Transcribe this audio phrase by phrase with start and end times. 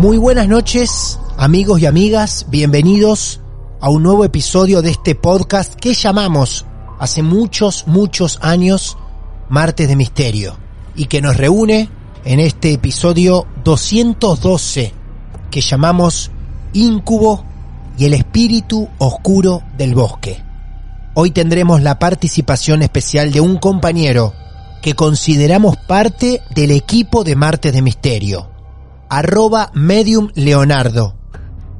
[0.00, 3.42] Muy buenas noches, amigos y amigas, bienvenidos
[3.82, 6.64] a un nuevo episodio de este podcast que llamamos
[6.98, 8.96] hace muchos, muchos años
[9.50, 10.56] Martes de Misterio
[10.96, 11.90] y que nos reúne
[12.24, 14.94] en este episodio 212
[15.50, 16.30] que llamamos
[16.72, 17.44] Incubo
[17.98, 20.42] y el espíritu oscuro del bosque.
[21.12, 24.32] Hoy tendremos la participación especial de un compañero
[24.80, 28.49] que consideramos parte del equipo de Martes de Misterio
[29.10, 31.16] arroba medium leonardo,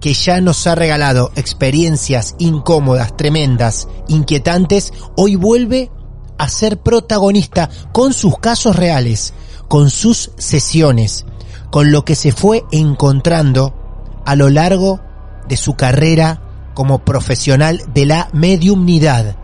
[0.01, 5.91] que ya nos ha regalado experiencias incómodas, tremendas, inquietantes, hoy vuelve
[6.39, 9.33] a ser protagonista con sus casos reales,
[9.69, 11.25] con sus sesiones,
[11.71, 13.75] con lo que se fue encontrando
[14.27, 15.01] a lo largo
[15.49, 16.43] de su carrera
[16.75, 19.37] como profesional de la mediumnidad.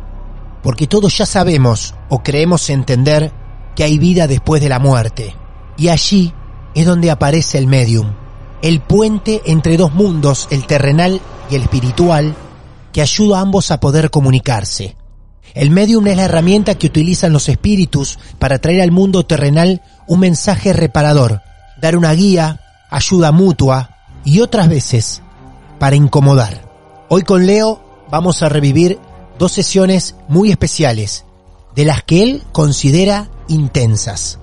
[0.62, 3.32] Porque todos ya sabemos o creemos entender
[3.76, 5.36] que hay vida después de la muerte.
[5.76, 6.32] Y allí
[6.76, 8.12] es donde aparece el medium,
[8.60, 12.36] el puente entre dos mundos, el terrenal y el espiritual,
[12.92, 14.94] que ayuda a ambos a poder comunicarse.
[15.54, 20.20] El medium es la herramienta que utilizan los espíritus para traer al mundo terrenal un
[20.20, 21.40] mensaje reparador,
[21.80, 22.60] dar una guía,
[22.90, 25.22] ayuda mutua y otras veces
[25.78, 26.70] para incomodar.
[27.08, 28.98] Hoy con Leo vamos a revivir
[29.38, 31.24] dos sesiones muy especiales,
[31.74, 34.40] de las que él considera intensas.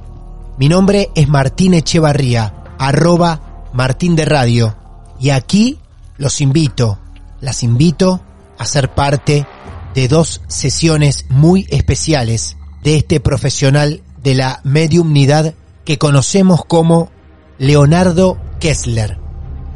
[0.57, 4.75] Mi nombre es Martín Echevarría, arroba Martín de Radio,
[5.19, 5.79] y aquí
[6.17, 6.99] los invito,
[7.41, 8.21] las invito
[8.59, 9.47] a ser parte
[9.95, 15.55] de dos sesiones muy especiales de este profesional de la mediumnidad
[15.85, 17.09] que conocemos como
[17.57, 19.17] Leonardo Kessler.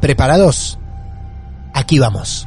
[0.00, 0.78] ¿Preparados?
[1.74, 2.46] Aquí vamos.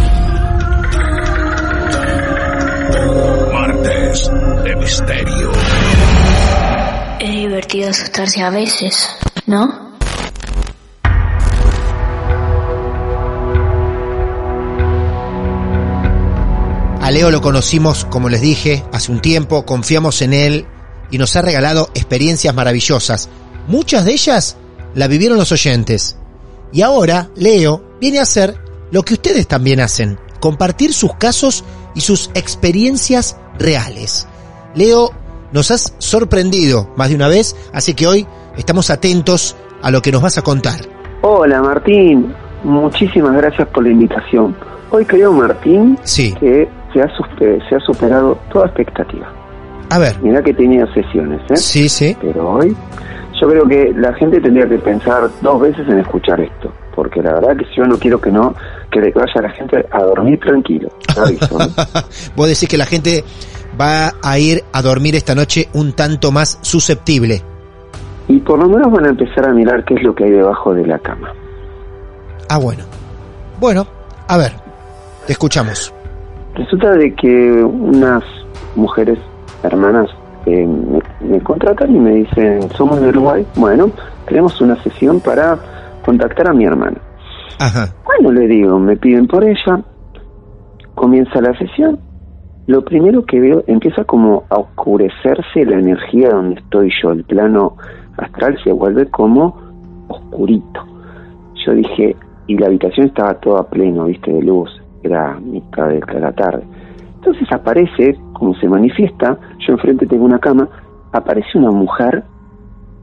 [4.81, 5.51] Misterio.
[7.19, 9.07] Es divertido asustarse a veces,
[9.45, 9.91] ¿no?
[16.99, 20.65] A Leo lo conocimos, como les dije, hace un tiempo, confiamos en él
[21.11, 23.29] y nos ha regalado experiencias maravillosas.
[23.67, 24.57] Muchas de ellas
[24.95, 26.17] la vivieron los oyentes.
[26.73, 28.59] Y ahora Leo viene a hacer
[28.89, 34.25] lo que ustedes también hacen, compartir sus casos y sus experiencias reales.
[34.75, 35.11] Leo,
[35.51, 38.25] nos has sorprendido más de una vez, así que hoy
[38.57, 40.79] estamos atentos a lo que nos vas a contar.
[41.21, 42.33] Hola Martín,
[42.63, 44.55] muchísimas gracias por la invitación.
[44.91, 49.31] Hoy creo Martín Sí, que se ha, suspe- se ha superado toda expectativa.
[49.89, 50.15] a ver.
[50.21, 51.57] Mira que tenido sesiones, ¿eh?
[51.57, 52.15] Sí, sí.
[52.21, 52.75] Pero hoy
[53.41, 57.33] yo creo que la gente tendría que pensar dos veces en escuchar esto, porque la
[57.33, 58.53] verdad que yo no quiero que no
[58.91, 60.89] que le vaya la gente a dormir tranquilo.
[61.13, 61.67] te aviso, ¿no?
[62.35, 63.23] Vos decís que la gente
[63.79, 67.41] va a ir a dormir esta noche un tanto más susceptible.
[68.27, 70.73] y por lo menos van a empezar a mirar qué es lo que hay debajo
[70.73, 71.33] de la cama.
[72.49, 72.83] Ah, bueno.
[73.59, 73.85] Bueno,
[74.27, 74.53] a ver,
[75.27, 75.93] te escuchamos.
[76.55, 78.23] Resulta de que unas
[78.75, 79.19] mujeres
[79.63, 80.09] hermanas
[80.45, 83.91] eh, me, me contratan y me dicen, somos de Uruguay, bueno,
[84.27, 85.57] tenemos una sesión para
[86.03, 86.97] contactar a mi hermana.
[87.59, 87.93] Ajá.
[88.05, 89.81] Bueno, le digo, me piden por ella,
[90.95, 91.99] comienza la sesión
[92.71, 97.75] lo primero que veo empieza como a oscurecerse la energía donde estoy yo, el plano
[98.15, 99.57] astral se vuelve como
[100.07, 100.79] oscurito.
[101.65, 102.15] Yo dije,
[102.47, 104.69] y la habitación estaba toda pleno, viste, de luz,
[105.03, 106.63] era mitad de la tarde.
[107.15, 110.69] Entonces aparece, como se manifiesta, yo enfrente tengo una cama,
[111.11, 112.23] aparece una mujer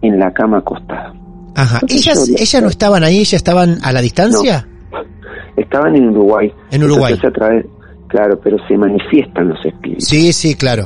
[0.01, 1.13] en la cama acostada.
[1.55, 1.81] Ajá.
[1.87, 3.19] ¿Ellas, ¿Ellas no estaban ahí?
[3.19, 4.67] ¿Ellas estaban a la distancia?
[5.59, 6.51] Estaban en Uruguay.
[6.71, 7.19] En Uruguay.
[8.09, 10.05] Claro, pero se manifiestan los espíritus.
[10.05, 10.85] Sí, sí, claro.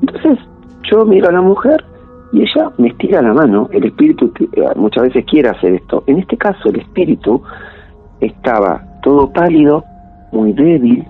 [0.00, 0.38] Entonces
[0.90, 1.84] yo miro a la mujer
[2.32, 3.68] y ella me estira la mano.
[3.72, 6.04] El espíritu eh, muchas veces quiere hacer esto.
[6.06, 7.42] En este caso el espíritu
[8.20, 9.84] estaba todo pálido,
[10.32, 11.04] muy débil,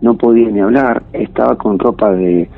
[0.00, 2.48] no podía ni hablar, estaba con ropa de,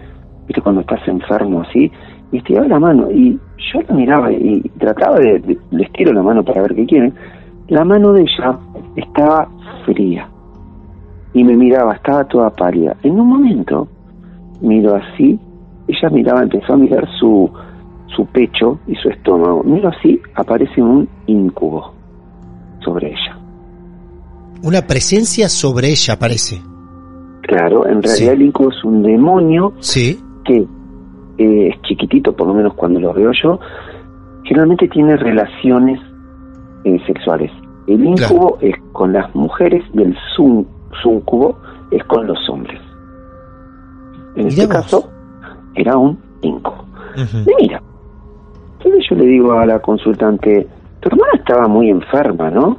[0.47, 1.91] viste, cuando estás enfermo así,
[2.31, 3.11] y estiraba la mano.
[3.11, 3.39] Y
[3.73, 7.15] yo la miraba y trataba de, le estiro la mano para ver qué quieren
[7.69, 8.59] la mano de ella
[8.97, 9.49] estaba
[9.87, 10.29] fría
[11.35, 12.97] y me miraba, estaba toda pálida.
[13.03, 13.89] En un momento,
[14.61, 15.39] miro así,
[15.89, 17.51] ella miraba, empezó a mirar su,
[18.15, 19.63] su pecho y su estómago.
[19.63, 21.93] Miro así, aparece un incubo
[22.85, 23.39] sobre ella.
[24.63, 26.61] Una presencia sobre ella aparece.
[27.43, 30.21] Claro, en realidad el incubo es un demonio sí.
[30.45, 30.59] que
[31.39, 33.59] eh, es chiquitito, por lo menos cuando lo veo yo,
[34.45, 36.01] generalmente tiene relaciones
[36.85, 37.51] eh, sexuales.
[37.87, 40.17] El incubo es con las mujeres y el
[41.03, 41.59] suncubo
[41.91, 42.81] es con los hombres.
[44.35, 45.11] En este caso,
[45.75, 46.85] era un incubo.
[47.17, 47.83] Y mira,
[48.79, 50.67] entonces yo le digo a la consultante,
[51.01, 52.79] tu hermana estaba muy enferma, ¿no?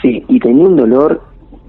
[0.00, 1.20] Sí, y tenía un dolor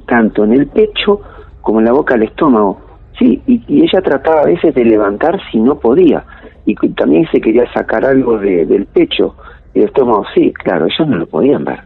[0.07, 1.21] tanto en el pecho
[1.61, 2.79] como en la boca, al estómago.
[3.19, 6.23] Sí, y, ella trataba a veces de levantar si no podía.
[6.65, 9.35] Y también se quería sacar algo del pecho
[9.73, 10.23] y el estómago.
[10.33, 11.79] Sí, claro, ellos no lo podían ver.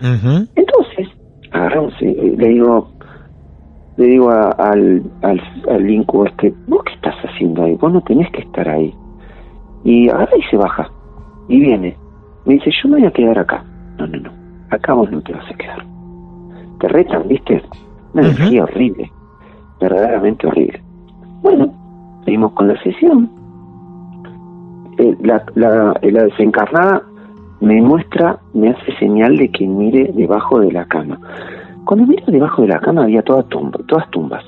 [0.00, 1.08] Entonces,
[1.64, 2.88] agarramos, le digo,
[3.96, 5.40] le digo al, al,
[5.70, 7.74] al este, ¿vos qué estás haciendo ahí?
[7.76, 8.94] Vos no tenés que estar ahí.
[9.84, 10.90] Y agarra y se baja.
[11.48, 11.96] Y viene.
[12.44, 13.64] Me dice, yo me voy a quedar acá.
[13.98, 14.30] No, no, no.
[14.70, 15.84] Acá vos no te vas a quedar.
[16.80, 17.62] Te retan, ¿viste?
[18.12, 19.10] Una energía horrible.
[19.80, 20.82] Verdaderamente horrible.
[21.42, 21.72] Bueno,
[22.24, 23.30] seguimos con la sesión.
[24.98, 27.02] Eh, la, la, la desencarnada
[27.64, 31.18] me muestra, me hace señal de que mire debajo de la cama.
[31.86, 34.44] Cuando miro debajo de la cama había toda tumba, todas tumbas.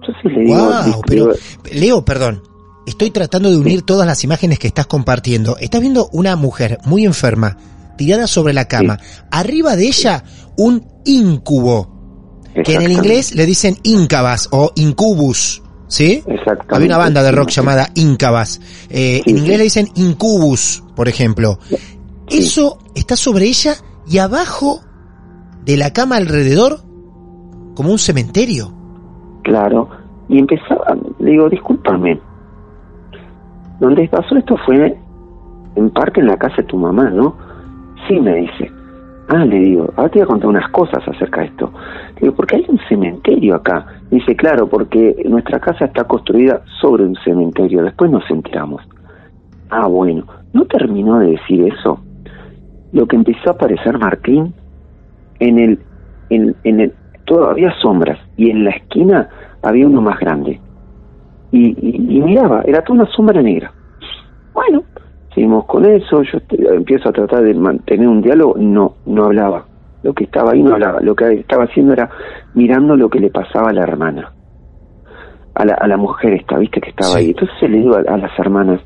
[0.00, 0.70] Entonces le digo,
[1.06, 1.32] pero,
[1.72, 2.42] Leo, perdón,
[2.86, 5.56] estoy tratando de unir todas las imágenes que estás compartiendo.
[5.58, 7.56] Estás viendo una mujer muy enferma,
[7.96, 8.98] tirada sobre la cama.
[9.30, 10.24] Arriba de ella,
[10.56, 15.62] un incubo, que en el inglés le dicen incabas o incubus.
[15.92, 16.24] ¿Sí?
[16.70, 18.62] Había una banda de rock llamada Incabas.
[18.88, 21.58] Eh, en inglés le dicen Incubus, por ejemplo.
[22.30, 23.74] Eso está sobre ella
[24.08, 24.80] y abajo
[25.66, 26.78] de la cama alrededor,
[27.74, 28.72] como un cementerio.
[29.42, 29.90] Claro.
[30.30, 32.18] Y empezaba, le digo, discúlpame.
[33.78, 34.96] Donde pasó esto fue
[35.76, 37.36] en parte en la casa de tu mamá, ¿no?
[38.08, 38.72] Sí, me dice.
[39.28, 41.72] Ah, le digo, ahora te voy a contar unas cosas acerca de esto.
[42.16, 43.86] Le digo, porque hay un cementerio acá.
[44.10, 47.82] Dice, claro, porque nuestra casa está construida sobre un cementerio.
[47.82, 48.82] Después nos enteramos.
[49.70, 52.00] Ah, bueno, no terminó de decir eso.
[52.92, 54.52] Lo que empezó a aparecer Martín,
[55.38, 55.78] en el,
[56.28, 56.92] en, en el,
[57.24, 59.28] todavía sombras, y en la esquina
[59.62, 60.60] había uno más grande.
[61.52, 63.72] Y, y miraba, era toda una sombra negra.
[64.52, 64.82] Bueno,
[65.34, 66.38] seguimos con eso, yo
[66.74, 69.66] empiezo a tratar de mantener un diálogo, no, no hablaba.
[70.02, 72.10] Lo que estaba ahí no hablaba, lo que estaba haciendo era
[72.54, 74.32] mirando lo que le pasaba a la hermana,
[75.54, 77.28] a la, a la mujer esta, viste que estaba ahí.
[77.28, 78.80] Entonces le digo a, las hermanas,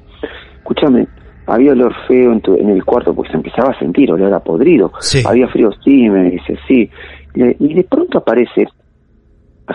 [0.58, 1.08] escúchame,
[1.46, 4.92] había olor feo en, en el cuarto porque se empezaba a sentir olor a podrido.
[5.26, 6.90] Había frío, sí, me dice, sí.
[7.34, 8.66] Y de pronto aparece,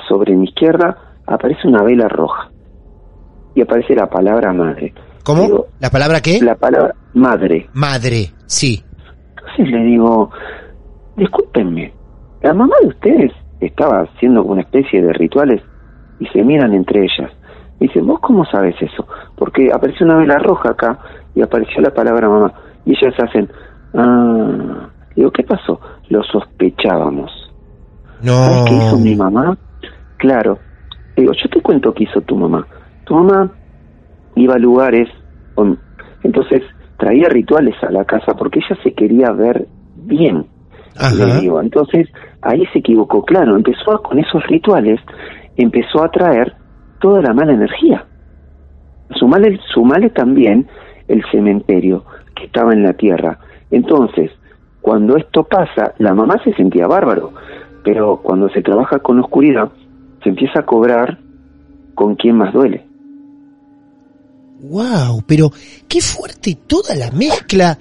[0.08, 2.52] sobre mi izquierda, aparece una vela roja.
[3.56, 4.94] Y aparece la palabra madre.
[5.24, 5.66] ¿Cómo?
[5.80, 6.40] ¿La palabra qué?
[6.42, 7.70] La palabra madre.
[7.74, 8.84] Madre, sí.
[9.38, 10.30] Entonces le digo,
[11.16, 11.94] discúlpenme,
[12.42, 15.62] la mamá de ustedes estaba haciendo una especie de rituales
[16.20, 17.32] y se miran entre ellas.
[17.80, 19.08] Y dicen, ¿vos cómo sabes eso?
[19.36, 21.00] Porque apareció una vela roja acá
[21.36, 22.54] y apareció la palabra mamá.
[22.86, 23.50] Y ellas hacen,
[23.96, 25.80] ah, digo, ¿qué pasó?
[26.10, 27.32] Lo sospechábamos.
[28.22, 28.34] No.
[28.34, 29.58] ¿Sabes qué hizo mi mamá?
[30.18, 30.60] Claro.
[31.16, 32.66] Digo, yo te cuento qué hizo tu mamá.
[33.06, 33.52] Tu mamá
[34.36, 35.10] iba a lugares,
[36.24, 36.64] entonces
[36.98, 40.46] traía rituales a la casa porque ella se quería ver bien.
[41.16, 41.62] Le digo.
[41.62, 42.08] Entonces
[42.42, 45.00] ahí se equivocó, claro, empezó con esos rituales,
[45.58, 46.54] empezó a traer
[47.00, 48.06] toda la mala energía.
[49.16, 50.68] Sumale, sumale también
[51.08, 52.04] el cementerio
[52.36, 53.40] que estaba en la tierra.
[53.72, 54.32] Entonces,
[54.82, 57.34] cuando esto pasa, la mamá se sentía bárbaro,
[57.84, 59.72] pero cuando se trabaja con oscuridad,
[60.24, 61.18] se empieza a cobrar
[61.96, 62.86] con quien más duele.
[64.64, 65.50] Wow, pero
[65.88, 67.78] qué fuerte toda la mezcla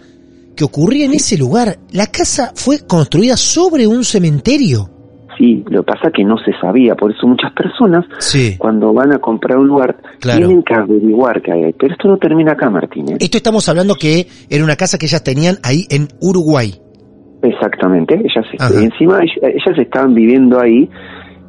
[0.56, 1.78] que ocurría en ese lugar.
[1.92, 4.88] La casa fue construida sobre un cementerio.
[5.38, 8.56] Sí, lo que pasa es que no se sabía, por eso muchas personas Sí.
[8.58, 10.38] cuando van a comprar un lugar Claro.
[10.46, 11.75] tienen que averiguar qué hay ahí.
[11.78, 13.08] Pero esto no termina acá, Martín.
[13.10, 13.16] ¿eh?
[13.20, 16.78] Esto estamos hablando que era una casa que ellas tenían ahí en Uruguay.
[17.42, 18.75] Exactamente, ellas Ajá.
[18.80, 20.90] y encima ell- ellas estaban viviendo ahí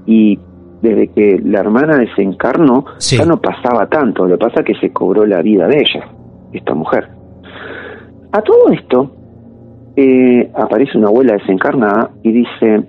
[0.05, 0.39] y
[0.81, 3.17] desde que la hermana desencarnó Sí.
[3.17, 6.07] ya no pasaba tanto, lo que pasa es que se cobró la vida de ella,
[6.53, 7.07] esta mujer.
[8.31, 9.11] A todo esto
[9.95, 12.83] eh, aparece una abuela desencarnada y dice,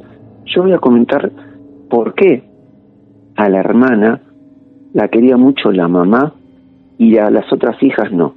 [0.46, 1.30] yo voy a comentar
[1.90, 2.44] por qué
[3.36, 4.20] a la hermana
[4.92, 6.32] la quería mucho la mamá
[6.98, 8.34] y a las otras hijas no.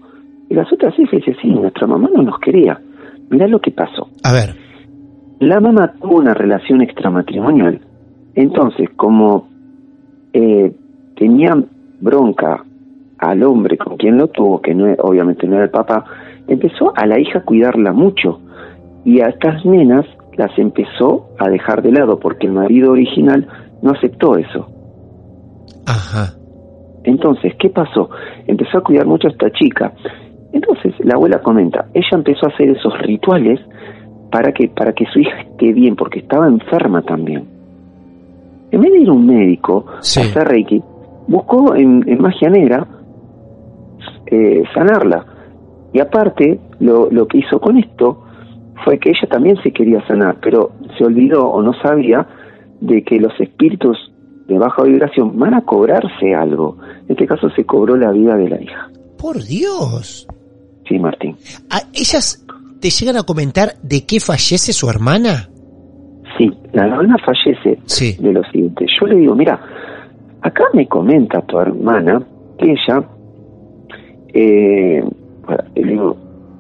[0.50, 2.80] Y las otras hijas dicen, sí, nuestra mamá no nos quería.
[3.30, 4.08] Mirá lo que pasó.
[4.24, 4.56] A ver,
[5.40, 7.82] La mamá tuvo una relación extramatrimonial.
[8.36, 9.48] Entonces, como
[10.34, 10.74] eh,
[11.16, 11.56] tenía
[12.02, 12.64] bronca
[13.18, 16.06] al hombre con quien lo tuvo, que no, obviamente no era el papá,
[16.48, 18.42] empezó a la hija a cuidarla mucho.
[19.06, 23.48] Y a estas nenas las empezó a dejar de lado porque el marido original
[23.82, 24.68] no aceptó eso.
[25.86, 26.34] ajá.
[27.06, 28.10] Entonces, ¿qué pasó?
[28.48, 29.94] Empezó a cuidar mucho a esta chica.
[30.52, 33.60] Entonces, la abuela comenta, ella empezó a hacer esos rituales
[34.32, 37.55] para que, para que su hija esté bien, porque estaba enferma también.
[38.76, 40.20] En vez de ir a un médico Sí.
[40.20, 40.82] a hacer Reiki,
[41.28, 42.86] buscó en, en magia negra
[44.28, 45.26] eh, sanarla.
[45.94, 48.24] Y aparte, lo, lo que hizo con esto
[48.84, 52.28] fue que ella también se quería sanar, pero se olvidó o no sabía
[52.82, 53.98] de que los espíritus
[54.48, 56.78] de baja vibración van a cobrarse algo.
[57.08, 58.90] En este caso se cobró la vida de la hija.
[59.18, 60.28] Por Dios.
[60.88, 61.38] Sí, Martín.
[61.70, 62.46] ¿A ellas
[62.82, 65.50] te llegan a comentar de qué fallece su hermana?
[66.52, 68.22] Sí, la hermana fallece Sí.
[68.22, 68.86] de lo siguiente.
[69.00, 69.60] Yo le digo, mira,
[70.42, 72.22] acá me comenta tu hermana
[72.58, 73.04] que ella,
[74.34, 75.04] eh,
[75.46, 76.18] bueno, le digo,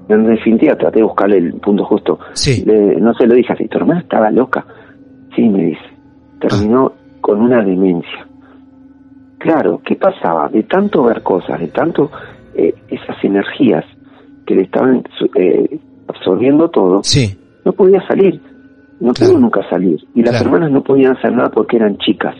[0.09, 2.19] en definitiva traté de buscarle el punto justo.
[2.33, 2.63] Sí.
[2.65, 4.65] Le- no se lo dije así, tu hermana estaba loca.
[5.35, 5.81] Sí, me dice,
[6.39, 8.27] terminó con una demencia.
[9.39, 10.47] Claro, ¿qué pasaba?
[10.49, 12.09] De tanto ver cosas, de tanto
[12.55, 13.83] eh, esas energías
[14.45, 15.03] que le estaban
[15.35, 17.35] eh, absorbiendo todo, Sí.
[17.65, 18.39] no podía salir,
[18.99, 19.31] no Claro.
[19.33, 19.99] pudo nunca salir.
[20.13, 20.45] Y las Claro.
[20.45, 22.35] hermanas no podían hacer nada porque eran chicas.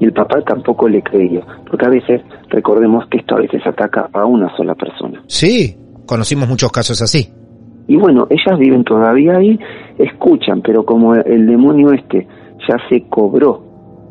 [0.00, 1.42] Y el papá tampoco le creía.
[1.68, 5.22] Porque a veces, recordemos que esto a veces ataca a una sola persona.
[5.26, 5.76] Sí.
[6.06, 7.28] Conocimos muchos casos así.
[7.86, 9.58] Y bueno, ellas viven todavía ahí,
[9.98, 12.26] escuchan, pero como el demonio este
[12.68, 13.62] ya se cobró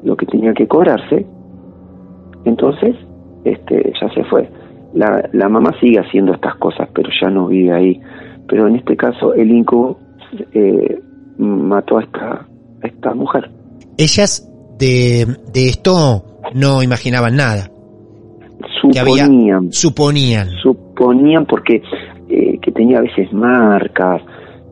[0.03, 1.25] lo que tenía que cobrarse,
[2.45, 2.95] entonces
[3.43, 4.49] este ya se fue.
[4.93, 8.01] La, la mamá sigue haciendo estas cosas, pero ya no vive ahí.
[8.47, 9.97] Pero en este caso, el incubo
[10.53, 10.99] eh,
[11.45, 12.45] mató a esta,
[12.83, 13.49] a esta mujer.
[13.97, 17.69] Ellas de, de esto no imaginaban nada.
[18.91, 20.49] Que había- Suponían, Suponían.
[20.61, 21.81] suponían porque
[22.29, 24.21] eh, que tenía a veces marcas,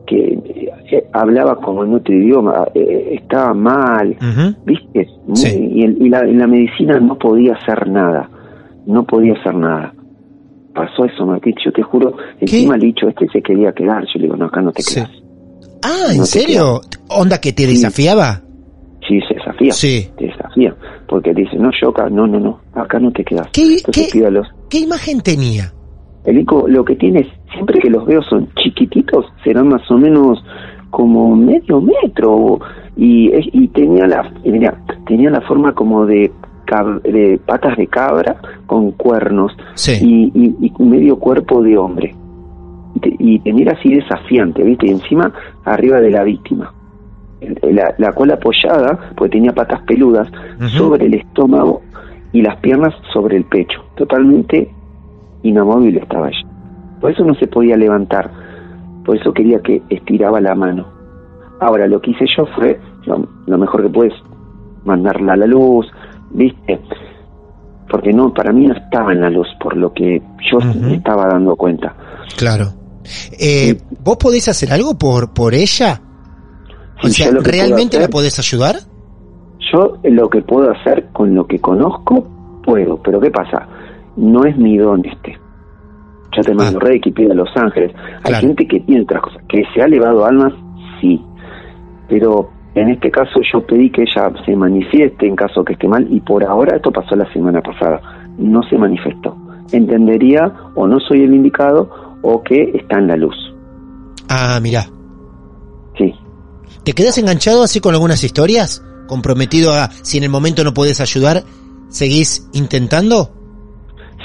[0.06, 0.38] que
[0.90, 4.16] eh, hablaba como en otro idioma, eh, estaba mal.
[4.64, 5.06] ¿viste?
[5.26, 5.70] Muy- Sí.
[5.74, 8.28] y, el- y la, y la medicina no podía hacer nada,
[8.86, 9.92] no podía hacer nada.
[10.74, 14.22] Pasó eso, Martín, yo te juro, encima el dicho este se quería quedar, yo le
[14.22, 15.00] digo, no, acá no te Sí.
[15.82, 16.80] Ah, ¿en serio?
[17.08, 17.68] ¿Onda que te Sí.
[17.70, 18.40] desafiaba?
[19.08, 20.08] Sí, se desafía, Sí.
[20.18, 20.74] te desafía,
[21.08, 23.48] porque dice, no, yo acá, no, no, no, acá no te quedas.
[23.52, 24.46] ¿Qué- Entonces qué- pídalos.
[24.68, 25.72] ¿Qué imagen tenía?
[26.24, 29.96] El Ico lo que tiene es, siempre que los veo son chiquititos, serán más o
[29.96, 30.38] menos
[30.90, 32.60] como medio metro,
[32.96, 36.30] y, y tenía la y mira, tenía la forma como de,
[36.66, 39.92] cab- de patas de cabra con cuernos Sí.
[40.02, 42.14] y, y- y medio cuerpo de hombre.
[42.94, 44.86] Y, te- tenía así desafiante, ¿viste?
[44.86, 45.32] Y encima
[45.64, 46.72] arriba de la víctima.
[47.62, 50.28] La, la cola apoyada, porque tenía patas peludas,
[50.76, 51.80] sobre el estómago
[52.32, 53.80] y las piernas sobre el pecho.
[53.96, 54.70] Totalmente
[55.42, 56.46] inamovible estaba ella.
[57.00, 58.30] Por eso no se podía levantar.
[59.04, 60.86] Por eso quería que estiraba la mano.
[61.60, 64.12] Ahora, lo que hice yo fue, lo, lo mejor que puedes,
[64.84, 65.86] mandarla a la luz,
[66.32, 66.78] ¿viste?
[67.90, 70.20] Porque no, para mí no estaba en la luz, por lo que
[70.50, 71.94] yo me estaba dando cuenta.
[72.36, 72.66] Claro.
[73.38, 76.00] Eh, ¿Vos podés hacer algo por, por ella?
[77.02, 78.76] O Sí, sea, ¿realmente la hacer- podés ayudar?
[79.72, 82.26] Yo lo que puedo hacer con lo que conozco,
[82.64, 82.96] puedo.
[83.02, 83.66] Pero ¿qué pasa?
[84.16, 85.38] No es mi don este.
[86.36, 86.84] Yo te mando Ah.
[86.84, 87.92] Reiki, pide a Los Ángeles.
[88.22, 88.46] Hay Claro.
[88.48, 89.42] gente que tiene otras cosas.
[89.48, 90.52] Que se ha elevado almas,
[91.00, 91.20] sí.
[92.08, 96.06] Pero en este caso yo pedí que ella se manifieste en caso que esté mal.
[96.10, 98.00] Y por ahora, esto pasó la semana pasada,
[98.38, 99.36] no se manifestó.
[99.72, 103.34] Entendería o no soy el indicado o que está en la luz.
[104.28, 104.86] Ah, mirá.
[105.98, 106.14] Sí.
[106.84, 108.84] ¿Te quedas enganchado así con algunas historias?
[109.06, 111.42] comprometido a, si en el momento no podés ayudar,
[111.88, 113.28] ¿seguís intentando?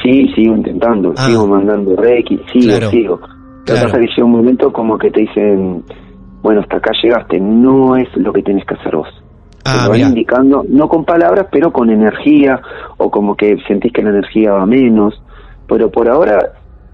[0.03, 1.25] Sí, sigo intentando, Ah.
[1.25, 3.15] sigo mandando reiki, sigo, Claro, sigo.
[3.19, 3.27] Lo
[3.65, 3.87] que claro.
[3.87, 5.83] pasa es que llega un momento como que te dicen,
[6.43, 9.07] bueno, hasta acá llegaste, no es lo que tenés que hacer vos.
[9.63, 12.61] te Ah, lo van indicando, no con palabras, pero con energía,
[12.97, 15.19] o como que sentís que la energía va menos,
[15.67, 16.37] pero por ahora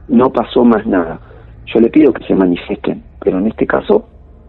[0.07, 1.19] no pasó más nada.
[1.73, 4.07] Yo le pido que se manifiesten, pero en este caso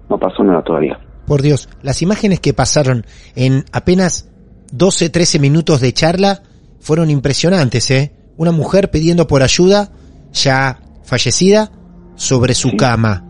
[0.08, 0.98] no pasó nada todavía.
[1.26, 3.06] Por Dios, las imágenes que pasaron
[3.36, 4.28] en apenas
[4.72, 6.42] 12, 13 minutos de charla
[6.80, 8.12] fueron impresionantes, ¿eh?
[8.36, 9.90] Una mujer pidiendo por ayuda,
[10.32, 11.70] ya fallecida,
[12.16, 12.76] sobre su Sí.
[12.76, 13.24] cama.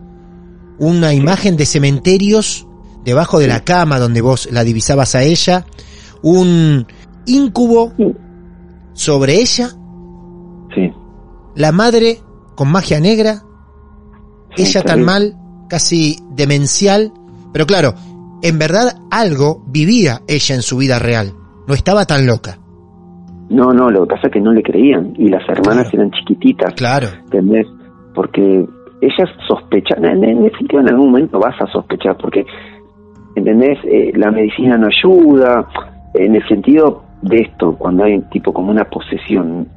[0.79, 2.65] Una imagen de cementerios
[3.05, 5.65] debajo de la cama donde vos la divisabas a ella.
[6.23, 6.87] Un
[7.25, 8.11] íncubo Sí.
[8.93, 9.69] sobre ella.
[11.55, 12.17] La madre
[12.55, 13.41] con magia negra.
[14.55, 15.35] Sí, ella tan mal,
[15.69, 17.11] casi demencial.
[17.51, 17.93] Pero claro,
[18.41, 21.33] en verdad algo vivía ella en su vida real.
[21.67, 22.57] No estaba tan loca.
[23.49, 26.07] No, no, lo que pasa es que no le creían y las hermanas Claro.
[26.07, 27.07] eran chiquititas, Claro.
[27.25, 27.67] ¿entendés?
[28.15, 28.65] Porque
[29.01, 32.45] ellas sospechan, en, en definitiva en algún momento vas a sospechar, porque,
[33.35, 33.77] ¿entendés?
[33.83, 35.67] Eh, la medicina no ayuda,
[36.15, 39.67] en el sentido de esto, cuando hay tipo como una posesión,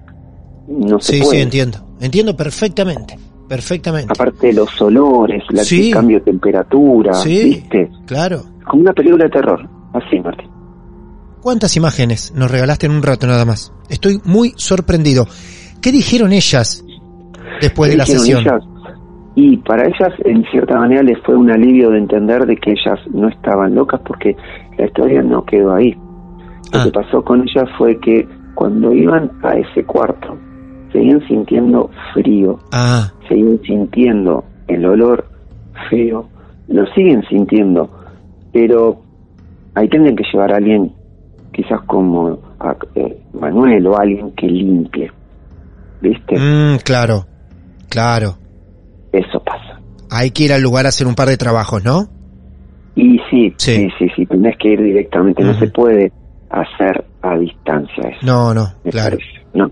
[0.69, 1.37] no se Sí, puede.
[1.37, 1.79] sí, entiendo.
[2.01, 3.19] Entiendo perfectamente.
[3.49, 4.13] Perfectamente.
[4.13, 5.89] Aparte de los olores, la, Sí.
[5.89, 7.45] el cambio de temperatura, Sí.
[7.45, 7.91] ¿viste?
[8.07, 8.43] Claro.
[8.69, 10.51] Como una película de terror, así, Martín.
[11.41, 13.73] ¿Cuántas imágenes nos regalaste en un rato nada más?
[13.89, 15.27] Estoy muy sorprendido.
[15.81, 16.85] ¿Qué dijeron ellas
[17.61, 18.41] después de la sesión?
[18.41, 18.63] ellas?
[19.37, 22.99] Y para ellas, en cierta manera, les fue un alivio de entender de que ellas
[23.13, 24.35] no estaban locas porque
[24.77, 25.93] la historia no quedó ahí.
[26.73, 26.85] Lo Ah.
[26.85, 30.37] que pasó con ellas fue que cuando iban a ese cuarto,
[30.97, 35.27] seguían sintiendo frío, Ah, seguían sintiendo el olor
[35.91, 36.29] feo,
[36.69, 37.91] lo siguen sintiendo,
[38.53, 39.03] pero
[39.75, 40.93] ahí tendrían que llevar a alguien,
[41.53, 45.11] quizás como a, eh, Manuel o alguien que limpie.
[46.01, 46.37] ¿Viste?
[46.39, 47.27] mm, claro.
[47.91, 48.37] Claro.
[49.13, 49.81] Eso pasa.
[50.11, 52.07] Hay que ir al lugar a hacer un par de trabajos, ¿no?
[52.95, 53.77] Y sí, Sí.
[53.77, 56.11] sí, sí, sí, tenés que ir directamente, no se puede
[56.49, 58.25] hacer a distancia eso.
[58.25, 59.19] No, no, claro.
[59.19, 59.71] parece, No.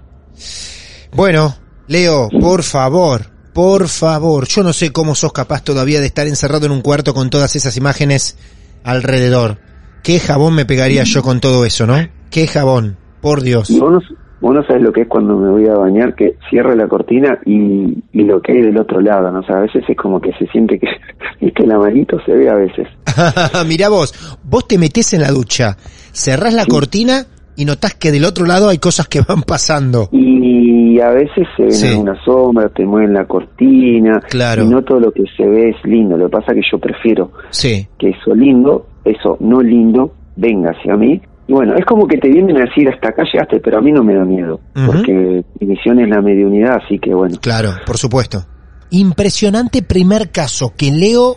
[1.15, 1.55] Bueno,
[1.87, 3.23] Leo, por favor,
[3.53, 7.15] por favor, yo no sé cómo sos capaz todavía de estar encerrado en un cuarto
[7.15, 8.37] con todas esas imágenes
[8.83, 9.59] alrededor.
[10.03, 11.97] ¿Qué jabón me pegaría yo con todo eso, no?
[12.31, 12.97] ¿Qué jabón?
[13.21, 13.71] Por Dios.
[13.79, 14.01] Vos no,
[14.41, 17.39] vos no sabes lo que es cuando me voy a bañar, que cierro la cortina
[17.47, 19.41] y, y lo que hay del otro lado, ¿no?
[19.41, 20.89] O sea, a veces es como que se siente que,
[21.41, 22.89] viste, la manito se ve a veces.
[23.67, 25.77] Mirá vos, vos te metés en la ducha,
[26.13, 26.71] cerrás la Sí.
[26.71, 27.25] cortina
[27.57, 30.09] y notás que del otro lado hay cosas que van pasando.
[30.13, 31.87] Y a veces se ven Sí.
[31.89, 34.65] algunas sombras, te mueven la cortina, Claro.
[34.65, 36.17] y no todo lo que se ve es lindo.
[36.17, 40.71] Lo que pasa es que yo prefiero Sí, que eso lindo, eso no lindo, venga
[40.71, 41.21] hacia mí.
[41.47, 43.93] Y bueno, es como que te vienen a decir hasta acá llegaste, pero a mí
[43.93, 47.37] no me da miedo, porque mi misión es la mediunidad, así que bueno.
[47.41, 48.45] claro, por supuesto.
[48.91, 51.37] Impresionante primer caso que Leo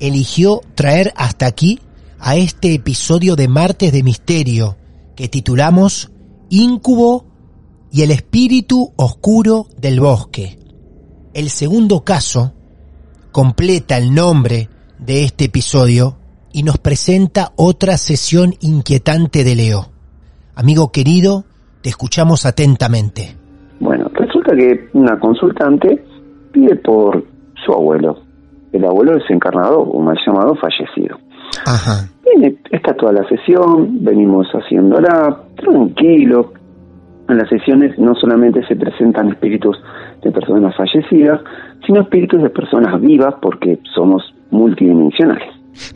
[0.00, 1.80] eligió traer hasta aquí
[2.18, 4.76] a este episodio de Martes de Misterio
[5.22, 6.10] que titulamos
[6.50, 7.26] Íncubo
[7.92, 10.58] y el espíritu oscuro del bosque.
[11.32, 12.54] El segundo caso
[13.30, 16.16] completa el nombre de este episodio
[16.52, 19.92] y nos presenta otra sesión inquietante de Leo.
[20.56, 21.44] Amigo querido,
[21.82, 23.36] te escuchamos atentamente.
[23.78, 26.04] Bueno, resulta que una consultante
[26.50, 27.24] pide por
[27.64, 28.24] su abuelo,
[28.72, 31.16] el abuelo desencarnado o mal llamado fallecido.
[31.64, 32.08] Ajá.
[32.34, 36.52] Viene, está toda la sesión, venimos haciéndola tranquilo.
[37.28, 39.76] En las sesiones no solamente se presentan espíritus
[40.22, 41.40] de personas fallecidas,
[41.86, 45.48] sino espíritus de personas vivas porque somos multidimensionales.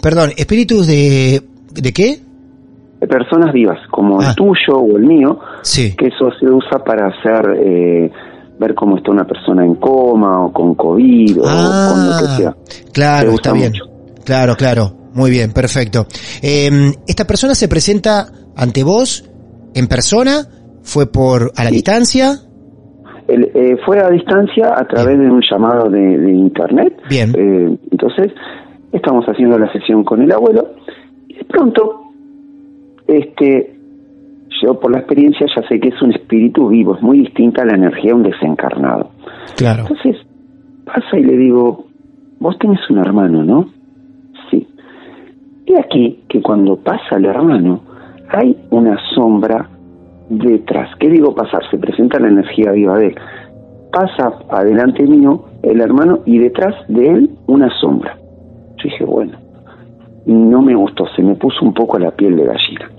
[0.03, 1.43] Perdón, espíritus de...
[1.75, 2.17] ¿De qué?
[3.01, 4.29] De personas vivas, como Ah.
[4.31, 5.95] el tuyo o el mío, Sí.
[5.97, 8.11] que eso se usa para hacer, eh,
[8.59, 12.37] ver cómo está una persona en coma o con COVID o con lo que Ah,
[12.39, 12.57] sea.
[12.95, 13.73] claro, Se está bien.
[13.73, 13.85] mucho.
[14.27, 14.91] Claro, claro.
[15.15, 16.07] Muy bien, perfecto.
[16.43, 16.69] Eh,
[17.09, 19.25] ¿Esta persona se presenta ante vos
[19.75, 20.45] en persona?
[20.83, 21.77] ¿Fue por a la Sí.
[21.77, 22.33] distancia?
[23.29, 26.93] El, eh, fue a distancia a través de un llamado de, de internet.
[27.09, 27.33] Bien.
[27.37, 28.33] Eh, entonces,
[28.93, 30.69] estamos haciendo la sesión con el abuelo
[31.29, 32.03] y de pronto,
[33.09, 33.75] este,
[34.63, 37.67] yo por la experiencia ya sé que es un espíritu vivo, es muy distinta a
[37.67, 39.11] la energía de un desencarnado.
[39.57, 39.87] Claro.
[39.89, 40.17] Entonces,
[40.85, 41.87] pasa y le digo,
[42.39, 43.71] vos tenés un hermano, ¿no?
[45.67, 47.81] Y aquí que cuando pasa el hermano,
[48.29, 49.69] hay una sombra
[50.29, 50.91] detrás.
[50.99, 51.61] ¿Qué digo pasar?
[51.71, 53.17] Se presenta la energía viva de él.
[53.93, 58.17] Pasa adelante mío el hermano y detrás de él una sombra.
[58.77, 59.39] Yo dije, bueno,
[60.27, 62.91] no me gustó, se me puso un poco la piel de gallina.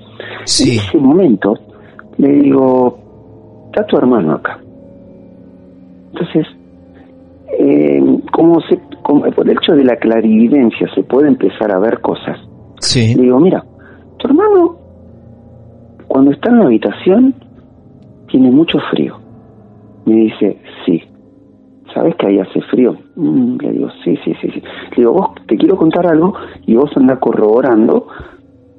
[0.45, 0.77] Sí.
[0.77, 1.53] En ese momento
[2.17, 2.97] le digo,
[3.67, 4.59] está tu hermano acá.
[6.11, 6.47] Entonces,
[7.59, 8.01] eh,
[8.31, 12.39] como se, como por el hecho de la clarividencia se puede empezar a ver cosas.
[12.87, 13.15] Sí.
[13.15, 13.63] Le digo, mira,
[14.17, 14.77] tu hermano
[16.07, 17.35] cuando está en la habitación
[18.29, 19.17] tiene mucho frío.
[20.05, 21.03] Me dice, sí.
[21.93, 22.95] ¿Sabes que ahí hace frío?
[23.15, 24.61] Mm, le digo, sí, sí, sí, sí.
[24.61, 26.33] Le digo, vos te quiero contar algo
[26.65, 28.07] y vos andás corroborando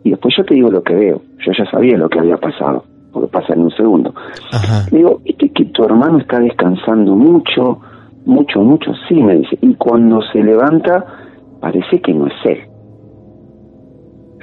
[0.05, 1.21] y después yo te digo lo que veo.
[1.45, 4.15] Yo ya sabía lo que había pasado, porque pasa en un segundo.
[4.53, 4.87] Ajá.
[4.91, 7.79] Le digo, ¿viste que tu hermano está descansando mucho?
[8.25, 9.59] Mucho, mucho, sí, me dice.
[9.61, 11.05] Y cuando se levanta,
[11.61, 12.59] parece que no es él.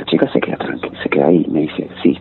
[0.06, 2.18] La chica se queda tranquila, se queda ahí, me dice, sí.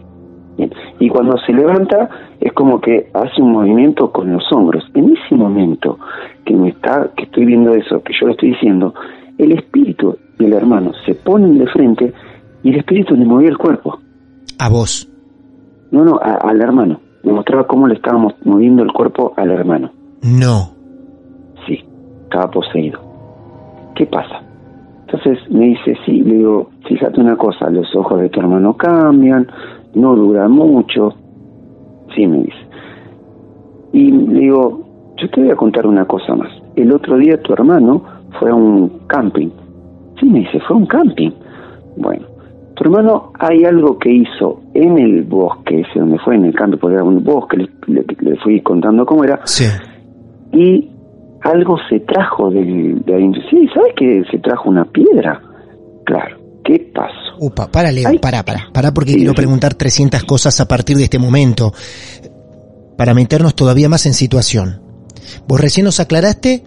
[0.56, 0.72] Bien.
[1.00, 2.08] Y cuando se levanta,
[2.40, 4.84] es como que hace un movimiento con los hombros.
[4.94, 5.98] En ese momento
[6.46, 8.94] que me está, que estoy viendo eso, que yo le estoy diciendo,
[9.36, 12.12] el espíritu del hermano se ponen de frente
[12.62, 13.98] y el espíritu le movía el cuerpo.
[14.60, 15.08] A vos.
[15.90, 17.00] No, no, a- al hermano.
[17.24, 19.90] Me mostraba cómo le estábamos moviendo el cuerpo al hermano.
[20.22, 20.70] No.
[21.66, 21.84] Sí,
[22.24, 23.00] estaba poseído.
[23.96, 24.40] ¿Qué pasa?
[25.14, 29.46] Entonces me dice, sí, le digo, fíjate una cosa, los ojos de tu hermano cambian,
[29.94, 31.14] no dura mucho.
[32.14, 32.56] Sí, me dice.
[33.92, 34.80] Y le digo,
[35.16, 36.48] yo te voy a contar una cosa más.
[36.74, 38.02] El otro día tu hermano
[38.40, 39.50] fue a un camping.
[40.18, 41.30] Sí, me dice, fue a un camping.
[41.96, 42.26] Bueno,
[42.74, 46.78] tu hermano hay algo que hizo en el bosque, ese donde fue, en el camping,
[46.78, 49.64] porque era un bosque, le, le- le fui contando cómo era, Sí.
[50.52, 50.90] y
[51.44, 53.30] algo se trajo de ahí.
[53.50, 55.40] Sí, ¿sabes que se trajo una piedra?
[56.04, 57.14] Claro, ¿qué pasó?
[57.38, 58.18] Upa, para, Leo, Ay.
[58.18, 58.68] para, para.
[58.72, 59.36] Para porque Sí, quiero sí.
[59.36, 61.72] preguntar 300 cosas a partir de este momento.
[62.96, 64.80] Para meternos todavía más en situación.
[65.48, 66.64] Vos recién nos aclaraste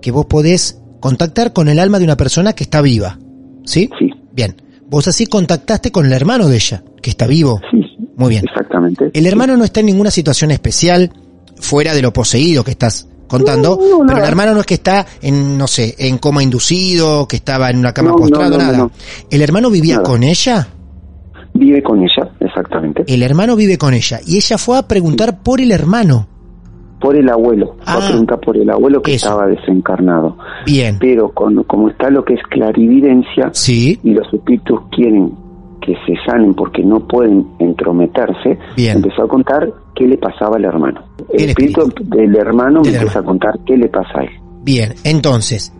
[0.00, 3.18] que vos podés contactar con el alma de una persona que está viva.
[3.64, 3.90] ¿Sí?
[3.98, 4.54] Sí, Bien.
[4.88, 7.60] Vos así contactaste con el hermano de ella, que está vivo.
[7.70, 8.44] sí, sí, Muy bien.
[8.48, 9.10] exactamente.
[9.14, 11.12] El hermano no está en ninguna situación especial
[11.60, 14.74] fuera de lo poseído que estás contando, No, no, pero el hermano no es que
[14.74, 18.90] está en, no sé, en coma inducido, que estaba en una cama postrado, nada.
[19.30, 20.06] ¿El hermano vivía Nada.
[20.06, 20.68] con ella?
[21.54, 23.04] Vive con ella, exactamente.
[23.06, 26.26] El hermano vive con ella y ella fue a preguntar por el hermano.
[27.00, 27.76] Por el abuelo.
[27.82, 27.98] Fue Ah.
[28.04, 29.28] a preguntar por el abuelo que Eso.
[29.28, 30.36] estaba desencarnado.
[30.66, 30.98] Bien.
[31.00, 35.32] Pero con, como está lo que es clarividencia Sí, y los espíritus quieren
[35.80, 38.96] que se sanen porque no pueden entrometerse, Bien.
[38.98, 41.02] empezó a contar qué le pasaba al hermano.
[41.32, 42.16] El, El espíritu, espíritu.
[42.16, 44.30] del hermano Del me empieza a contar qué le pasa a él.
[44.62, 44.94] bien.
[45.04, 45.72] Entonces,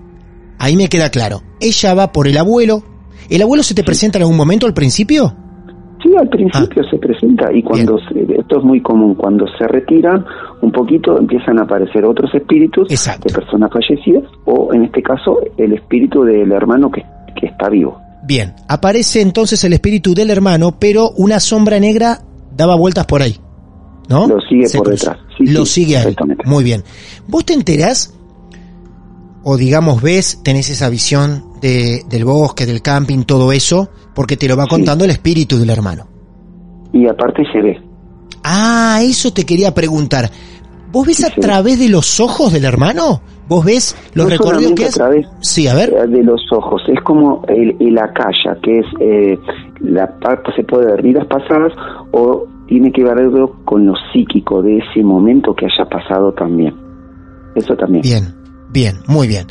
[0.59, 1.41] ahí me queda claro.
[1.61, 2.83] Ella va por el abuelo.
[3.29, 5.33] ¿El abuelo se te presenta en algún momento al principio?
[6.03, 10.25] Sí, al principio se presenta y cuando se- esto es muy común, cuando se retiran
[10.63, 13.29] un poquito empiezan a aparecer otros espíritus Exacto.
[13.29, 17.05] de personas fallecidas o en este caso el espíritu del hermano que,
[17.39, 18.01] que está vivo.
[18.31, 18.55] Bien.
[18.69, 22.23] Aparece entonces el espíritu del hermano, pero una sombra negra
[22.57, 23.37] daba vueltas por ahí.
[24.09, 24.29] ¿No?
[24.29, 25.11] Lo sigue Se por cruzó.
[25.11, 25.27] detrás.
[25.37, 26.07] Sí, Lo sí, sigue a él.
[26.11, 26.45] exactamente.
[26.47, 26.85] Muy bien.
[27.27, 28.15] ¿Vos te enterás?
[29.43, 34.47] O digamos, ves, tenés esa visión de, del bosque, del camping, todo eso, porque te
[34.47, 34.71] lo va Sí.
[34.71, 36.07] contando el espíritu del hermano.
[36.93, 37.83] Y aparte se ve.
[38.45, 40.31] Ah, eso te quería preguntar.
[40.93, 43.23] ¿Vos ves a través de los ojos del hermano?
[43.51, 44.95] ¿Vos ves los No recorridos que a es?
[44.95, 45.93] través Sí, a ver.
[45.93, 49.39] eh, de los ojos, es como el, el acaya, que es eh,
[49.81, 51.73] la parte, se puede ver vidas pasadas
[52.13, 56.75] o tiene que ver algo con lo psíquico de ese momento que haya pasado también.
[57.57, 58.03] Eso también.
[58.03, 58.35] Bien,
[58.71, 59.49] bien, muy bien.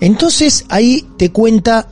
[0.00, 1.88] Entonces ahí te cuenta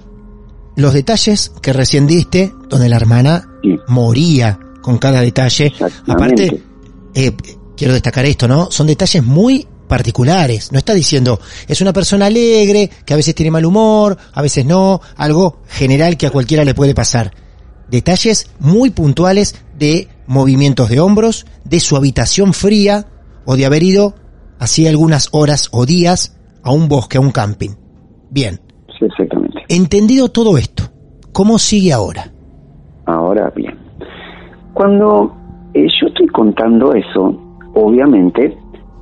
[0.77, 3.77] los detalles que recién diste, donde la hermana Sí.
[3.89, 5.71] moría con cada detalle.
[6.09, 6.63] Aparte,
[7.15, 7.33] eh,
[7.77, 8.71] quiero destacar esto, ¿no?
[8.71, 10.71] Son detalles muy particulares.
[10.71, 14.65] No está diciendo, es una persona alegre, que a veces tiene mal humor, a veces
[14.65, 17.33] no, algo general que a cualquiera le puede pasar.
[17.91, 23.07] Detalles muy puntuales de movimientos de hombros, de su habitación fría
[23.45, 24.15] o de haber ido
[24.61, 27.71] hacía algunas horas o días a un bosque, a un camping.
[28.31, 28.61] Bien,
[28.97, 29.59] Sí, exactamente.
[29.69, 30.85] entendido todo esto,
[31.33, 32.31] ¿cómo sigue ahora?
[33.07, 33.77] Ahora bien,
[34.73, 35.35] cuando
[35.75, 37.35] eh, yo estoy contando eso,
[37.75, 38.57] obviamente